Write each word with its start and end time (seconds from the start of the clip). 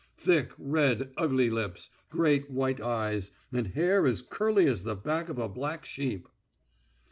Thick, 0.17 0.49
red, 0.57 1.13
ugly 1.15 1.51
lips, 1.51 1.91
great 2.09 2.49
white 2.49 2.81
eyes, 2.81 3.29
and 3.51 3.67
hair 3.67 4.07
as 4.07 4.23
curly 4.23 4.65
as 4.65 4.81
the 4.81 4.95
back 4.95 5.29
of 5.29 5.37
a 5.37 5.47
black 5.47 5.85
sheep." 5.85 6.27